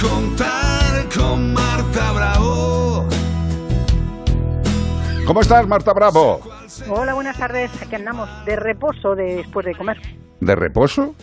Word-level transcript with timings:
contar 0.00 1.08
con 1.16 1.52
Marta 1.52 2.12
Bravo. 2.12 3.06
¿Cómo 5.26 5.40
estás, 5.40 5.66
Marta 5.66 5.92
Bravo? 5.92 6.40
Hola, 6.88 7.14
buenas 7.14 7.36
tardes. 7.38 7.70
Aquí 7.82 7.94
andamos 7.94 8.28
de 8.44 8.56
reposo 8.56 9.14
después 9.14 9.66
de 9.66 9.74
comer. 9.74 9.98
¿De 10.40 10.54
reposo? 10.54 11.14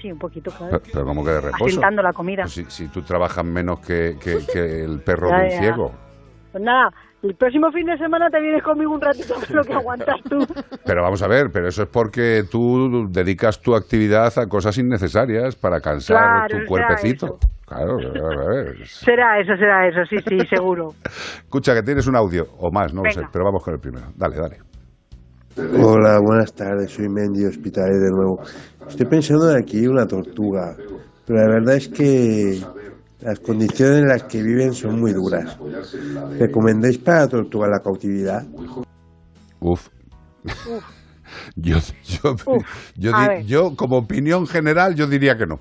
Sí, 0.00 0.10
un 0.12 0.18
poquito, 0.18 0.50
claro. 0.50 0.80
Pero, 0.80 0.92
pero 0.92 1.04
¿cómo 1.06 1.24
que 1.24 1.30
de 1.30 1.40
reposo? 1.40 1.64
Asentando 1.66 2.02
la 2.02 2.12
comida. 2.12 2.42
Pues 2.42 2.54
si, 2.54 2.64
si 2.68 2.88
tú 2.88 3.02
trabajas 3.02 3.44
menos 3.44 3.80
que, 3.80 4.16
que- 4.20 4.44
que 4.52 4.84
el 4.84 5.00
perro 5.00 5.28
Ya, 5.30 5.36
de 5.38 5.44
un 5.44 5.50
ya. 5.50 5.58
ciego. 5.60 5.92
Pues 6.52 6.62
nada, 6.64 6.92
el 7.22 7.34
próximo 7.34 7.70
fin 7.72 7.86
de 7.86 7.96
semana 7.98 8.28
te 8.28 8.40
vienes 8.40 8.62
conmigo 8.62 8.92
un 8.92 9.00
ratito, 9.00 9.34
que 9.38 9.44
es 9.44 9.50
lo 9.50 9.64
que 9.64 9.72
aguantas 9.72 10.16
tú. 10.28 10.46
Pero 10.84 11.02
vamos 11.02 11.22
a 11.22 11.28
ver, 11.28 11.50
pero 11.50 11.68
eso 11.68 11.82
es 11.84 11.88
porque 11.88 12.44
tú 12.50 13.08
dedicas 13.10 13.60
tu 13.60 13.74
actividad 13.74 14.36
a 14.38 14.48
cosas 14.48 14.76
innecesarias 14.78 15.56
para 15.56 15.80
cansar 15.80 16.48
Claro, 16.48 16.58
tu 16.60 16.66
cuerpecito. 16.66 17.38
Claro, 17.72 17.96
a 17.96 18.54
ver. 18.54 18.86
Será 18.86 19.40
eso, 19.40 19.56
será 19.56 19.88
eso, 19.88 20.00
sí, 20.08 20.16
sí, 20.28 20.46
seguro. 20.48 20.90
Escucha, 21.44 21.74
que 21.74 21.82
tienes 21.82 22.06
un 22.06 22.16
audio, 22.16 22.46
o 22.58 22.70
más, 22.70 22.92
no 22.92 23.02
lo 23.02 23.10
sé, 23.10 23.22
pero 23.32 23.44
vamos 23.44 23.64
con 23.64 23.74
el 23.74 23.80
primero. 23.80 24.06
Dale, 24.16 24.36
dale. 24.36 24.58
Hola, 25.82 26.18
buenas 26.20 26.52
tardes, 26.54 26.90
soy 26.90 27.08
Mendy 27.08 27.44
Hospitalet 27.44 27.98
de 27.98 28.10
nuevo. 28.10 28.40
Estoy 28.88 29.06
pensando 29.06 29.50
en 29.50 29.62
aquí 29.62 29.86
una 29.86 30.06
tortuga, 30.06 30.74
pero 31.26 31.38
la 31.40 31.46
verdad 31.46 31.76
es 31.76 31.88
que 31.88 32.60
las 33.20 33.38
condiciones 33.40 34.02
en 34.02 34.08
las 34.08 34.24
que 34.24 34.42
viven 34.42 34.72
son 34.72 35.00
muy 35.00 35.12
duras. 35.12 35.58
¿Recomendáis 36.38 36.98
para 36.98 37.20
la 37.20 37.28
tortuga 37.28 37.68
la 37.68 37.80
cautividad? 37.80 38.44
Uf. 39.60 39.88
yo, 41.56 41.76
yo, 42.04 42.32
Uf, 42.46 42.92
yo, 42.96 43.12
ver. 43.12 43.44
yo, 43.44 43.76
como 43.76 43.98
opinión 43.98 44.46
general, 44.46 44.94
yo 44.94 45.06
diría 45.06 45.36
que 45.36 45.46
no. 45.46 45.60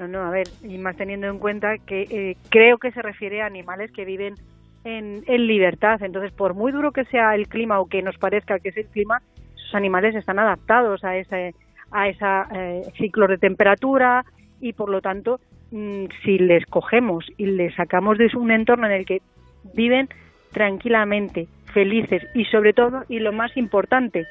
No, 0.00 0.08
no, 0.08 0.22
a 0.22 0.30
ver, 0.30 0.48
y 0.62 0.78
más 0.78 0.96
teniendo 0.96 1.26
en 1.26 1.38
cuenta 1.38 1.76
que 1.76 2.06
eh, 2.10 2.36
creo 2.48 2.78
que 2.78 2.90
se 2.90 3.02
refiere 3.02 3.42
a 3.42 3.46
animales 3.46 3.92
que 3.92 4.06
viven 4.06 4.34
en, 4.82 5.22
en 5.26 5.46
libertad. 5.46 6.02
Entonces, 6.02 6.32
por 6.32 6.54
muy 6.54 6.72
duro 6.72 6.90
que 6.90 7.04
sea 7.04 7.34
el 7.34 7.48
clima 7.48 7.78
o 7.78 7.86
que 7.86 8.00
nos 8.00 8.16
parezca 8.16 8.58
que 8.60 8.70
es 8.70 8.78
el 8.78 8.86
clima, 8.86 9.20
esos 9.54 9.74
animales 9.74 10.14
están 10.14 10.38
adaptados 10.38 11.04
a 11.04 11.18
ese 11.18 11.54
a 11.90 12.08
esa 12.08 12.48
eh, 12.50 12.82
ciclo 12.96 13.26
de 13.26 13.36
temperatura 13.36 14.24
y, 14.58 14.72
por 14.72 14.88
lo 14.88 15.02
tanto, 15.02 15.38
mm, 15.70 16.06
si 16.24 16.38
les 16.38 16.64
cogemos 16.64 17.26
y 17.36 17.44
les 17.44 17.74
sacamos 17.74 18.16
de 18.16 18.30
un 18.36 18.52
entorno 18.52 18.86
en 18.86 18.92
el 18.92 19.04
que 19.04 19.20
viven 19.74 20.08
tranquilamente, 20.52 21.46
felices 21.74 22.22
y, 22.34 22.46
sobre 22.46 22.72
todo, 22.72 23.04
y 23.10 23.18
lo 23.18 23.32
más 23.32 23.54
importante, 23.54 24.26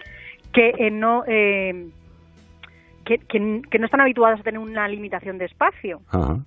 que 0.52 0.74
eh, 0.80 0.90
no... 0.90 1.26
que, 3.10 3.18
que- 3.18 3.62
que 3.70 3.80
no 3.80 3.86
están 3.86 4.02
habituados 4.02 4.40
a 4.40 4.44
tener 4.44 4.60
una 4.60 4.88
limitación 4.88 5.38
de 5.40 5.46
espacio. 5.46 6.02
Ajá. 6.10 6.38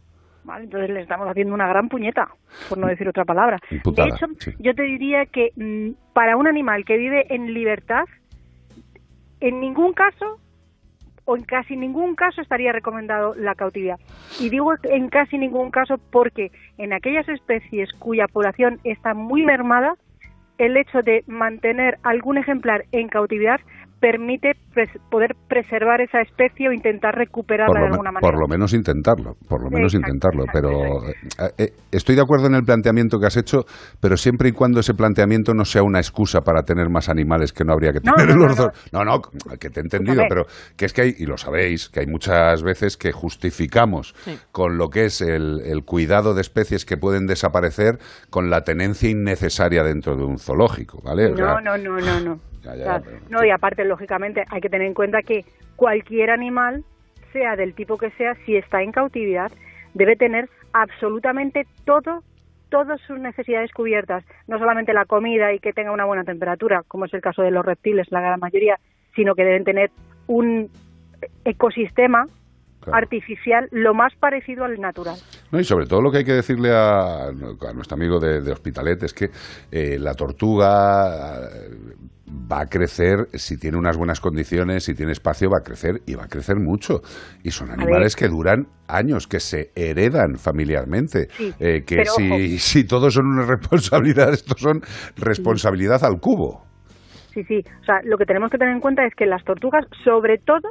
¿vale? 0.44 0.64
Entonces 0.64 0.90
le 0.90 1.00
estamos 1.00 1.28
haciendo 1.28 1.54
una 1.54 1.68
gran 1.68 1.88
puñeta, 1.88 2.28
por 2.68 2.78
no 2.78 2.86
decir 2.86 3.08
otra 3.08 3.24
palabra. 3.24 3.58
Putada, 3.84 4.08
de 4.08 4.14
hecho, 4.14 4.26
sí. 4.38 4.50
yo 4.58 4.74
te 4.74 4.82
diría 4.82 5.26
que 5.26 5.50
mm, 5.56 6.12
para 6.12 6.36
un 6.36 6.46
animal 6.48 6.84
que 6.84 6.96
vive 6.96 7.32
en 7.34 7.52
libertad, 7.54 8.04
en 9.40 9.60
ningún 9.60 9.92
caso 9.92 10.38
o 11.24 11.36
en 11.36 11.44
casi 11.44 11.76
ningún 11.76 12.16
caso 12.16 12.40
estaría 12.40 12.72
recomendado 12.72 13.34
la 13.36 13.54
cautividad. 13.54 13.98
Y 14.40 14.48
digo 14.48 14.72
en 14.82 15.08
casi 15.08 15.38
ningún 15.38 15.70
caso 15.70 15.96
porque 16.10 16.50
en 16.78 16.92
aquellas 16.92 17.28
especies 17.28 17.92
cuya 18.00 18.26
población 18.26 18.80
está 18.82 19.14
muy 19.14 19.44
mermada, 19.44 19.94
el 20.58 20.76
hecho 20.76 21.02
de 21.02 21.22
mantener 21.28 21.98
algún 22.02 22.38
ejemplar 22.38 22.84
en 22.92 23.08
cautividad 23.08 23.60
permite 24.02 24.52
pres- 24.74 25.00
poder 25.10 25.36
preservar 25.48 26.00
esa 26.00 26.20
especie 26.20 26.68
o 26.68 26.72
intentar 26.72 27.14
recuperarla 27.14 27.80
de 27.80 27.86
alguna 27.86 28.10
manera. 28.10 28.20
por 28.32 28.38
lo 28.40 28.48
menos 28.48 28.74
intentarlo, 28.74 29.36
por 29.48 29.62
lo 29.62 29.70
menos 29.70 29.94
Exacto, 29.94 30.08
intentarlo. 30.08 30.42
exacto, 30.44 30.60
Pero 30.60 31.08
eso 31.08 31.46
eh, 31.46 31.52
eh, 31.58 31.72
estoy 31.92 32.16
de 32.16 32.22
acuerdo 32.22 32.48
en 32.48 32.56
el 32.56 32.64
planteamiento 32.64 33.20
que 33.20 33.26
has 33.26 33.36
hecho, 33.36 33.60
pero 34.00 34.16
siempre 34.16 34.48
y 34.48 34.52
cuando 34.52 34.80
ese 34.80 34.92
planteamiento 34.94 35.54
no 35.54 35.64
sea 35.64 35.84
una 35.84 36.00
excusa 36.00 36.40
para 36.40 36.64
tener 36.64 36.90
más 36.90 37.08
animales 37.08 37.52
que 37.52 37.64
no 37.64 37.72
habría 37.72 37.92
que 37.92 38.00
tener 38.00 38.28
no, 38.30 38.34
no, 38.34 38.46
los 38.48 38.58
no. 38.58 38.64
dos. 38.64 38.90
No, 38.92 39.04
no, 39.04 39.22
que 39.60 39.70
te 39.70 39.78
he 39.80 39.82
entendido, 39.84 40.24
pero 40.28 40.46
que 40.76 40.84
es 40.86 40.92
que 40.92 41.02
hay, 41.02 41.14
y 41.16 41.26
lo 41.26 41.36
sabéis, 41.38 41.88
que 41.88 42.00
hay 42.00 42.06
muchas 42.06 42.64
veces 42.64 42.96
que 42.96 43.12
justificamos 43.12 44.14
con 44.50 44.78
lo 44.78 44.88
que 44.88 45.04
es 45.04 45.20
el, 45.20 45.60
el 45.64 45.84
cuidado 45.84 46.34
de 46.34 46.40
especies 46.40 46.84
que 46.84 46.96
pueden 46.96 47.26
desaparecer 47.26 47.98
con 48.30 48.50
la 48.50 48.62
tenencia 48.62 49.08
innecesaria 49.08 49.84
dentro 49.84 50.16
de 50.16 50.24
un 50.24 50.38
zoológico, 50.38 51.00
¿vale? 51.04 51.32
O 51.32 51.36
sea, 51.36 51.60
No, 51.60 51.60
no, 51.60 51.78
no, 51.78 52.00
no, 52.00 52.20
no. 52.20 52.40
Ya, 52.62 52.76
ya, 52.76 52.84
Claro. 52.84 53.02
pero- 53.04 53.18
no, 53.28 53.44
y 53.44 53.50
aparte, 53.50 53.84
lógicamente, 53.92 54.44
hay 54.48 54.62
que 54.62 54.70
tener 54.70 54.86
en 54.86 54.94
cuenta 54.94 55.20
que 55.20 55.44
cualquier 55.76 56.30
animal, 56.30 56.82
sea 57.32 57.56
del 57.56 57.74
tipo 57.74 57.98
que 57.98 58.10
sea, 58.12 58.34
si 58.46 58.56
está 58.56 58.82
en 58.82 58.90
cautividad, 58.90 59.52
debe 59.92 60.16
tener 60.16 60.48
absolutamente 60.72 61.66
todo, 61.84 62.22
todas 62.70 62.98
sus 63.02 63.18
necesidades 63.18 63.70
cubiertas. 63.72 64.24
No 64.48 64.58
solamente 64.58 64.94
la 64.94 65.04
comida 65.04 65.52
y 65.52 65.58
que 65.58 65.74
tenga 65.74 65.92
una 65.92 66.06
buena 66.06 66.24
temperatura, 66.24 66.82
como 66.88 67.04
es 67.04 67.12
el 67.12 67.20
caso 67.20 67.42
de 67.42 67.50
los 67.50 67.66
reptiles, 67.66 68.10
la 68.10 68.22
gran 68.22 68.40
mayoría, 68.40 68.78
sino 69.14 69.34
que 69.34 69.44
deben 69.44 69.64
tener 69.64 69.90
un 70.26 70.70
ecosistema 71.44 72.26
Claro. 72.82 72.98
artificial 72.98 73.68
lo 73.70 73.94
más 73.94 74.12
parecido 74.18 74.64
al 74.64 74.80
natural. 74.80 75.16
No, 75.52 75.60
y 75.60 75.64
sobre 75.64 75.86
todo 75.86 76.00
lo 76.02 76.10
que 76.10 76.18
hay 76.18 76.24
que 76.24 76.32
decirle 76.32 76.70
a, 76.72 77.28
a 77.28 77.72
nuestro 77.74 77.94
amigo 77.96 78.18
de, 78.18 78.40
de 78.40 78.52
Hospitalet 78.52 79.02
es 79.04 79.14
que 79.14 79.30
eh, 79.70 79.98
la 79.98 80.14
tortuga 80.14 81.48
eh, 81.48 81.70
va 82.50 82.62
a 82.62 82.66
crecer 82.66 83.28
si 83.34 83.58
tiene 83.58 83.76
unas 83.76 83.96
buenas 83.96 84.20
condiciones, 84.20 84.84
si 84.84 84.94
tiene 84.94 85.12
espacio, 85.12 85.50
va 85.50 85.58
a 85.58 85.62
crecer 85.62 86.00
y 86.06 86.14
va 86.14 86.24
a 86.24 86.28
crecer 86.28 86.56
mucho. 86.56 87.00
Y 87.42 87.50
son 87.50 87.70
animales 87.70 88.16
que 88.16 88.26
duran 88.28 88.66
años, 88.88 89.26
que 89.26 89.38
se 89.38 89.70
heredan 89.76 90.36
familiarmente. 90.36 91.28
Sí, 91.30 91.52
Eh, 91.60 91.82
que 91.86 92.04
si, 92.04 92.58
si 92.58 92.84
todos 92.86 93.14
son 93.14 93.26
una 93.26 93.46
responsabilidad, 93.46 94.32
estos 94.32 94.60
son 94.60 94.80
responsabilidad 95.16 96.02
al 96.04 96.18
cubo. 96.20 96.64
Sí, 97.32 97.44
sí. 97.44 97.62
O 97.80 97.84
sea, 97.84 98.00
lo 98.04 98.18
que 98.18 98.24
tenemos 98.26 98.50
que 98.50 98.58
tener 98.58 98.74
en 98.74 98.80
cuenta 98.80 99.04
es 99.06 99.14
que 99.14 99.26
las 99.26 99.42
tortugas, 99.44 99.86
sobre 100.04 100.38
todo, 100.38 100.68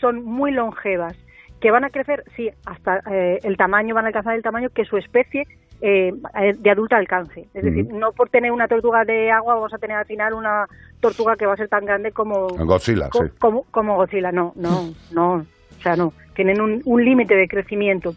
son 0.00 0.24
muy 0.24 0.52
longevas, 0.52 1.16
que 1.60 1.70
van 1.70 1.84
a 1.84 1.90
crecer, 1.90 2.24
sí, 2.36 2.50
hasta 2.66 3.00
eh, 3.10 3.40
el 3.42 3.56
tamaño, 3.56 3.94
van 3.94 4.04
a 4.04 4.08
alcanzar 4.08 4.34
el 4.34 4.42
tamaño 4.42 4.68
que 4.70 4.84
su 4.84 4.96
especie 4.98 5.46
eh, 5.80 6.12
de 6.58 6.70
adulta 6.70 6.96
alcance. 6.96 7.46
Es 7.54 7.62
decir, 7.64 7.86
no 7.92 8.12
por 8.12 8.28
tener 8.28 8.52
una 8.52 8.68
tortuga 8.68 9.04
de 9.04 9.30
agua 9.30 9.54
vamos 9.54 9.74
a 9.74 9.78
tener 9.78 9.96
al 9.96 10.06
final 10.06 10.34
una 10.34 10.66
tortuga 11.00 11.36
que 11.36 11.46
va 11.46 11.54
a 11.54 11.56
ser 11.56 11.68
tan 11.68 11.84
grande 11.84 12.12
como 12.12 12.48
Godzilla, 12.48 13.08
co- 13.10 13.24
sí. 13.24 13.30
como, 13.38 13.64
como 13.70 13.96
Godzilla. 13.96 14.32
No, 14.32 14.52
no, 14.56 14.92
no. 15.12 15.34
O 15.78 15.82
sea, 15.82 15.96
no. 15.96 16.12
Tienen 16.34 16.60
un, 16.60 16.80
un 16.84 17.04
límite 17.04 17.34
de 17.34 17.48
crecimiento. 17.48 18.14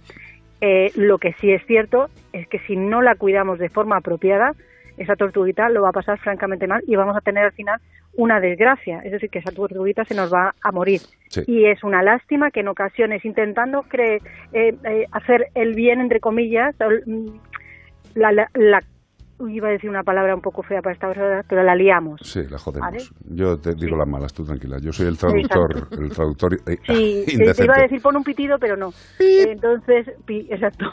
Eh, 0.61 0.91
lo 0.95 1.17
que 1.17 1.33
sí 1.33 1.51
es 1.51 1.63
cierto 1.67 2.09
es 2.33 2.47
que 2.47 2.59
si 2.59 2.75
no 2.75 3.01
la 3.01 3.15
cuidamos 3.15 3.59
de 3.59 3.69
forma 3.69 3.97
apropiada, 3.97 4.53
esa 4.97 5.15
tortuguita 5.15 5.69
lo 5.69 5.81
va 5.83 5.89
a 5.89 5.93
pasar 5.93 6.19
francamente 6.19 6.67
mal 6.67 6.83
y 6.87 6.95
vamos 6.95 7.15
a 7.15 7.21
tener 7.21 7.45
al 7.45 7.51
final 7.53 7.79
una 8.15 8.39
desgracia. 8.39 8.99
Es 9.05 9.11
decir, 9.11 9.29
que 9.29 9.39
esa 9.39 9.51
tortuguita 9.51 10.03
se 10.05 10.15
nos 10.15 10.33
va 10.33 10.53
a 10.61 10.71
morir. 10.71 11.01
Sí. 11.29 11.43
Y 11.47 11.65
es 11.65 11.83
una 11.83 12.01
lástima 12.01 12.49
que 12.51 12.61
en 12.61 12.67
ocasiones, 12.67 13.23
intentando 13.25 13.83
cre- 13.83 14.21
eh, 14.53 14.75
eh, 14.83 15.05
hacer 15.11 15.47
el 15.55 15.75
bien, 15.75 16.01
entre 16.01 16.19
comillas, 16.19 16.75
mm, 17.05 17.25
la, 18.15 18.31
la, 18.31 18.49
la- 18.55 18.81
iba 19.47 19.67
a 19.67 19.71
decir 19.71 19.87
una 19.87 20.01
palabra 20.01 20.33
un 20.33 20.41
poco 20.41 20.63
fea 20.63 20.81
para 20.81 20.93
esta 20.95 21.07
hora, 21.07 21.43
pero 21.47 21.61
la 21.61 21.75
liamos. 21.75 22.19
Sí, 22.23 22.39
la 22.49 22.57
jodemos. 22.57 22.89
¿Vale? 22.91 23.03
Yo 23.35 23.59
te 23.59 23.75
digo 23.75 23.91
Sí. 23.91 23.97
las 23.99 24.07
malas, 24.07 24.33
tú 24.33 24.43
tranquila. 24.43 24.77
Yo 24.81 24.91
soy 24.91 25.05
el 25.05 25.17
traductor, 25.19 25.87
el 25.91 26.09
traductor 26.09 26.55
eh, 26.65 26.77
Sí, 26.87 27.23
te- 27.37 27.63
iba 27.63 27.75
a 27.75 27.81
decir 27.81 28.01
pon 28.01 28.15
un 28.15 28.23
pitido, 28.23 28.57
pero 28.57 28.75
no. 28.75 28.91
Entonces, 29.19 30.07
pi- 30.25 30.47
exacto. 30.49 30.85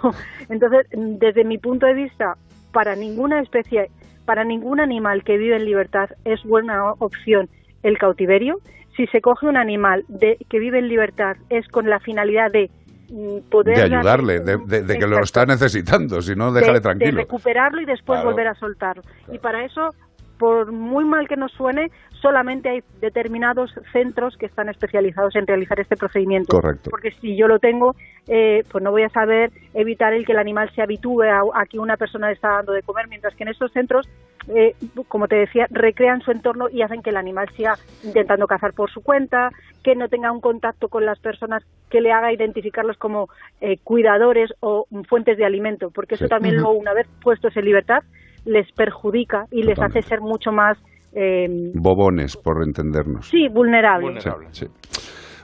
Entonces, 0.51 0.87
desde 0.93 1.43
mi 1.45 1.57
punto 1.57 1.87
de 1.87 1.95
vista, 1.95 2.37
para 2.75 2.95
ninguna 2.97 3.41
especie, 3.41 3.91
para 4.27 4.45
ningún 4.45 4.81
animal 4.81 5.23
que 5.25 5.39
vive 5.39 5.57
en 5.57 5.65
libertad 5.65 6.11
es 6.27 6.43
buena 6.43 6.93
opción 6.99 7.49
el 7.83 7.97
cautiverio. 7.99 8.59
Si 8.97 9.07
se 9.07 9.21
coge 9.21 9.47
un 9.47 9.57
animal 9.57 10.05
de, 10.09 10.37
que 10.51 10.59
vive 10.59 10.81
en 10.81 10.89
libertad 10.89 11.37
es 11.49 11.67
con 11.69 11.89
la 11.89 12.01
finalidad 12.01 12.51
de 12.51 12.71
mm, 13.11 13.49
poder 13.51 13.77
de 13.77 13.81
darle 13.83 13.97
ayudarle, 13.97 14.41
de, 14.41 14.57
de- 14.67 14.83
de 14.83 14.99
que 14.99 15.07
lo 15.07 15.21
está 15.21 15.47
necesitando, 15.47 16.21
si 16.21 16.35
no, 16.35 16.53
de- 16.53 16.61
déjale 16.61 16.79
de 16.79 16.83
tranquilo. 16.83 17.19
recuperarlo 17.19 17.81
y 17.81 17.85
después 17.85 18.19
Claro. 18.19 18.31
volver 18.31 18.49
a 18.49 18.55
soltarlo. 18.55 19.03
Y 19.33 19.39
para 19.39 19.65
eso, 19.65 19.91
por 20.39 20.73
muy 20.73 21.05
mal 21.05 21.29
que 21.29 21.37
nos 21.37 21.53
suene, 21.53 21.91
solamente 22.21 22.69
hay 22.71 22.81
determinados 23.01 23.71
centros 23.93 24.37
que 24.39 24.47
están 24.47 24.69
especializados 24.69 25.37
en 25.37 25.47
realizar 25.47 25.79
este 25.79 25.97
procedimiento. 25.97 26.57
Correcto. 26.61 26.91
Porque 26.91 27.11
si 27.21 27.37
yo 27.37 27.47
lo 27.49 27.59
tengo, 27.59 27.95
eh, 28.29 28.63
pues 28.71 28.83
no 28.83 28.91
voy 28.91 29.03
a 29.03 29.11
saber 29.11 29.51
evitar 29.75 30.15
el 30.15 30.25
que 30.25 30.33
el 30.33 30.39
animal 30.39 30.71
se 30.75 30.83
habitúe 30.83 31.23
a, 31.23 31.41
a 31.55 31.67
que 31.67 31.79
una 31.79 31.97
persona 31.97 32.29
le 32.29 32.35
está 32.35 32.49
dando 32.49 32.73
de 32.73 32.83
comer, 32.83 33.09
mientras 33.09 33.35
que 33.35 33.43
en 33.45 33.51
estos 33.51 33.71
centros, 33.73 34.09
eh, 34.49 34.75
como 35.09 35.29
te 35.29 35.37
decía, 35.37 35.67
recrean 35.71 36.23
su 36.23 36.31
entorno 36.31 36.69
y 36.71 36.81
hacen 36.83 37.03
que 37.03 37.11
el 37.11 37.17
animal 37.19 37.49
siga 37.57 37.75
intentando 38.03 38.47
cazar 38.47 38.73
por 38.73 38.91
su 38.91 39.03
cuenta, 39.03 39.51
que 39.83 39.95
no 39.95 40.09
tenga 40.09 40.33
un 40.33 40.41
contacto 40.41 40.89
con 40.89 41.05
las 41.05 41.19
personas 41.19 41.63
que 41.91 42.01
le 42.01 42.11
haga 42.11 42.33
identificarlos 42.33 42.97
como 42.97 43.29
eh, 43.61 43.77
cuidadores 43.85 44.51
o 44.61 44.87
fuentes 45.09 45.37
de 45.37 45.45
alimento, 45.45 45.91
porque 45.91 46.15
eso 46.15 46.25
Sí. 46.25 46.31
también 46.31 46.57
luego, 46.57 46.73
una 46.73 46.95
vez 46.95 47.07
puestos 47.23 47.55
en 47.57 47.67
libertad, 47.67 48.03
les 48.45 48.71
perjudica 48.73 49.45
y 49.51 49.63
les 49.63 49.75
Totalmente. 49.77 49.99
hace 50.01 50.09
ser 50.09 50.21
mucho 50.21 50.51
más, 50.53 50.77
eh, 51.15 51.47
Bobones, 51.75 52.37
por 52.37 52.63
entendernos. 52.67 53.29
sí, 53.29 53.49
vulnerables. 53.49 54.23
Sí, 54.23 54.31
sí. 54.53 54.67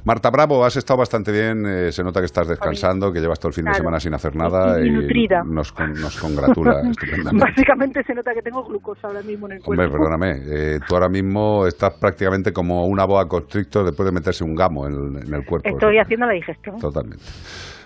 Marta 0.03 0.31
Bravo, 0.31 0.65
has 0.65 0.77
estado 0.79 0.97
bastante 1.01 1.31
bien. 1.31 1.67
eh, 1.67 1.93
se 1.93 2.03
nota 2.03 2.21
que 2.21 2.25
estás 2.25 2.49
descansando, 2.49 3.13
que 3.13 3.21
llevas 3.21 3.39
todo 3.39 3.49
el 3.51 3.53
fin 3.55 3.65
de 3.67 3.71
Claro. 3.73 3.83
semana 3.83 4.01
sin 4.01 4.15
hacer 4.15 4.35
nada 4.35 4.81
Y- 4.81 4.85
y 4.85 4.89
y 4.89 4.91
nutrida. 4.93 5.43
nos, 5.45 5.73
con- 5.73 5.93
nos 5.93 6.19
congratula 6.19 6.81
estupendamente. 6.91 7.45
Básicamente 7.45 8.03
se 8.05 8.15
nota 8.15 8.33
que 8.33 8.41
tengo 8.41 8.65
glucosa 8.65 9.09
ahora 9.09 9.21
mismo 9.21 9.47
en 9.49 9.53
el 9.57 9.63
cuerpo. 9.63 9.83
Hombre, 9.83 9.99
perdóname, 9.99 10.31
eh, 10.77 10.79
tú 10.89 10.95
ahora 10.95 11.11
mismo 11.11 11.67
estás 11.67 11.93
prácticamente 12.01 12.51
como 12.51 12.87
una 12.87 13.05
boa 13.05 13.27
constrictor 13.29 13.85
después 13.85 14.07
de 14.07 14.13
meterse 14.13 14.43
un 14.43 14.55
gamo 14.55 14.87
en, 14.87 14.95
en 15.23 15.35
el 15.35 15.45
cuerpo. 15.45 15.69
Estoy 15.69 15.99
haciendo 15.99 16.25
la 16.27 16.33
digestión. 16.33 16.79
Totalmente. 16.79 17.23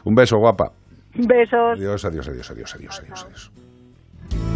Un 0.05 0.14
beso, 0.14 0.38
guapa. 0.38 0.70
Besos. 1.17 1.78
Adiós, 1.78 2.05
adiós, 2.05 2.28
adiós, 2.28 2.50
adiós, 2.52 2.75
adiós, 2.76 3.00
adiós. 3.00 3.25
adiós. 3.25 4.54